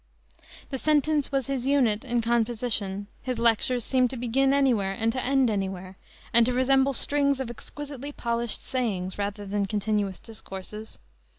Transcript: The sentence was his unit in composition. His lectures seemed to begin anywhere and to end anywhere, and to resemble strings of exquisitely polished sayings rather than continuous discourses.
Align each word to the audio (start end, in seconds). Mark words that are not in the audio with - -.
The 0.71 0.79
sentence 0.79 1.31
was 1.31 1.45
his 1.45 1.67
unit 1.67 2.03
in 2.03 2.21
composition. 2.21 3.05
His 3.21 3.37
lectures 3.37 3.83
seemed 3.83 4.09
to 4.09 4.17
begin 4.17 4.51
anywhere 4.51 4.93
and 4.93 5.11
to 5.13 5.21
end 5.23 5.47
anywhere, 5.51 5.95
and 6.33 6.43
to 6.47 6.53
resemble 6.53 6.93
strings 6.93 7.39
of 7.39 7.51
exquisitely 7.51 8.11
polished 8.11 8.63
sayings 8.63 9.19
rather 9.19 9.45
than 9.45 9.67
continuous 9.67 10.17
discourses. 10.17 10.97